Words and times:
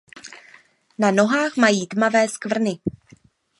Na 0.97 1.11
nohách 1.11 1.57
mají 1.57 1.87
tmavé 1.87 2.27
skvrny. 2.29 2.77